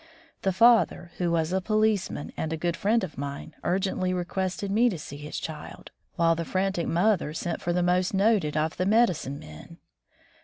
The 0.41 0.51
father, 0.51 1.11
who 1.19 1.29
was 1.31 1.53
a 1.53 1.61
policeman 1.61 2.33
and 2.35 2.51
a 2.51 2.57
good 2.57 2.75
friend 2.75 3.03
of 3.03 3.19
mine, 3.19 3.55
urgently 3.63 4.15
requested 4.15 4.71
me 4.71 4.89
to 4.89 4.97
see 4.97 5.17
his 5.17 5.37
child; 5.39 5.91
while 6.15 6.33
the 6.33 6.43
frantic 6.43 6.87
mother 6.87 7.35
sent 7.35 7.61
for 7.61 7.71
the 7.71 7.83
most 7.83 8.11
noted 8.11 8.57
of 8.57 8.77
the 8.77 8.87
medicine 8.87 9.37
men. 9.37 9.77